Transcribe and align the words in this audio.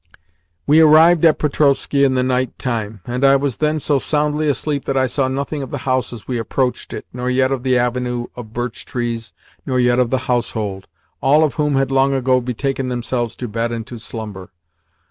We 0.65 0.79
arrived 0.81 1.23
at 1.25 1.37
Petrovskoe 1.37 2.03
in 2.03 2.15
the 2.15 2.23
night 2.23 2.57
time, 2.57 3.01
and 3.05 3.23
I 3.23 3.35
was 3.35 3.57
then 3.57 3.79
so 3.79 3.99
soundly 3.99 4.49
asleep 4.49 4.85
that 4.85 4.97
I 4.97 5.05
saw 5.05 5.27
nothing 5.27 5.61
of 5.61 5.69
the 5.69 5.77
house 5.85 6.11
as 6.11 6.27
we 6.27 6.39
approached 6.39 6.91
it, 6.91 7.05
nor 7.13 7.29
yet 7.29 7.51
of 7.51 7.61
the 7.61 7.77
avenue 7.77 8.25
of 8.35 8.51
birch 8.51 8.83
trees, 8.83 9.31
nor 9.63 9.79
yet 9.79 9.99
of 9.99 10.09
the 10.09 10.25
household 10.27 10.87
all 11.21 11.43
of 11.43 11.53
whom 11.53 11.75
had 11.75 11.91
long 11.91 12.15
ago 12.15 12.41
betaken 12.41 12.89
themselves 12.89 13.35
to 13.35 13.47
bed 13.47 13.71
and 13.71 13.85
to 13.85 13.99
slumber. 13.99 14.49